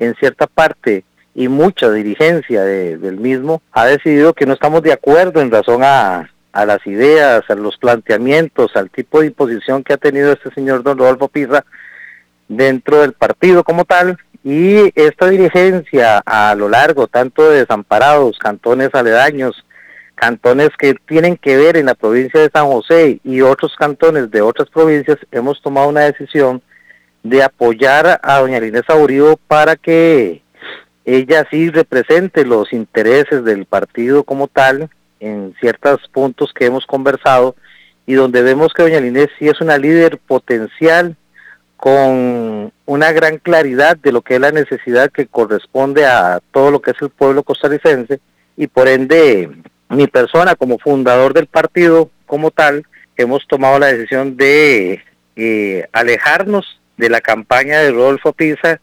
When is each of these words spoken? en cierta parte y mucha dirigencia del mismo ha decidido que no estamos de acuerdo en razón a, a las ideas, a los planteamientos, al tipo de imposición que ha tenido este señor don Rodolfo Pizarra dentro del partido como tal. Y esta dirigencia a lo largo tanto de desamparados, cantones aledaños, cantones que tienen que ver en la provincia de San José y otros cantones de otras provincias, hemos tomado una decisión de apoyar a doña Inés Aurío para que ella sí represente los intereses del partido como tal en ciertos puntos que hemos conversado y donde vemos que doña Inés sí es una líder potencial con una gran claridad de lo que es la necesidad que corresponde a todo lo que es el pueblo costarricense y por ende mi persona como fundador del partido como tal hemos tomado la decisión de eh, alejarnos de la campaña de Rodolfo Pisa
en 0.00 0.14
cierta 0.16 0.48
parte 0.48 1.04
y 1.34 1.46
mucha 1.46 1.90
dirigencia 1.92 2.64
del 2.64 3.18
mismo 3.18 3.62
ha 3.70 3.86
decidido 3.86 4.34
que 4.34 4.46
no 4.46 4.54
estamos 4.54 4.82
de 4.82 4.92
acuerdo 4.92 5.40
en 5.40 5.50
razón 5.50 5.82
a, 5.84 6.28
a 6.52 6.64
las 6.66 6.84
ideas, 6.86 7.44
a 7.48 7.54
los 7.54 7.76
planteamientos, 7.76 8.74
al 8.74 8.90
tipo 8.90 9.20
de 9.20 9.28
imposición 9.28 9.84
que 9.84 9.92
ha 9.92 9.98
tenido 9.98 10.32
este 10.32 10.52
señor 10.52 10.82
don 10.82 10.98
Rodolfo 10.98 11.28
Pizarra 11.28 11.64
dentro 12.48 13.00
del 13.00 13.12
partido 13.12 13.62
como 13.62 13.84
tal. 13.84 14.18
Y 14.42 14.90
esta 14.98 15.28
dirigencia 15.28 16.22
a 16.24 16.54
lo 16.54 16.68
largo 16.68 17.06
tanto 17.06 17.48
de 17.48 17.60
desamparados, 17.60 18.38
cantones 18.38 18.88
aledaños, 18.94 19.64
cantones 20.14 20.70
que 20.78 20.94
tienen 21.06 21.36
que 21.36 21.56
ver 21.56 21.76
en 21.76 21.86
la 21.86 21.94
provincia 21.94 22.40
de 22.40 22.50
San 22.52 22.66
José 22.66 23.20
y 23.22 23.42
otros 23.42 23.74
cantones 23.76 24.30
de 24.30 24.40
otras 24.40 24.68
provincias, 24.70 25.18
hemos 25.30 25.60
tomado 25.60 25.88
una 25.88 26.00
decisión 26.00 26.62
de 27.22 27.42
apoyar 27.42 28.20
a 28.22 28.38
doña 28.38 28.58
Inés 28.58 28.88
Aurío 28.88 29.38
para 29.48 29.76
que 29.76 30.42
ella 31.04 31.46
sí 31.50 31.70
represente 31.70 32.44
los 32.44 32.72
intereses 32.72 33.44
del 33.44 33.66
partido 33.66 34.24
como 34.24 34.48
tal 34.48 34.90
en 35.18 35.54
ciertos 35.60 36.00
puntos 36.12 36.52
que 36.52 36.66
hemos 36.66 36.86
conversado 36.86 37.56
y 38.06 38.14
donde 38.14 38.42
vemos 38.42 38.72
que 38.72 38.82
doña 38.82 38.98
Inés 38.98 39.28
sí 39.38 39.48
es 39.48 39.60
una 39.60 39.76
líder 39.76 40.18
potencial 40.18 41.16
con 41.76 42.72
una 42.84 43.12
gran 43.12 43.38
claridad 43.38 43.96
de 43.96 44.12
lo 44.12 44.22
que 44.22 44.34
es 44.34 44.40
la 44.40 44.50
necesidad 44.50 45.10
que 45.10 45.26
corresponde 45.26 46.04
a 46.04 46.40
todo 46.52 46.70
lo 46.70 46.80
que 46.80 46.90
es 46.90 46.96
el 47.00 47.10
pueblo 47.10 47.42
costarricense 47.42 48.20
y 48.56 48.66
por 48.66 48.88
ende 48.88 49.50
mi 49.88 50.06
persona 50.06 50.54
como 50.54 50.78
fundador 50.78 51.32
del 51.32 51.46
partido 51.46 52.10
como 52.26 52.50
tal 52.50 52.84
hemos 53.16 53.46
tomado 53.46 53.78
la 53.78 53.86
decisión 53.88 54.36
de 54.36 55.02
eh, 55.36 55.88
alejarnos 55.92 56.79
de 57.00 57.08
la 57.08 57.20
campaña 57.20 57.80
de 57.80 57.90
Rodolfo 57.90 58.32
Pisa 58.32 58.80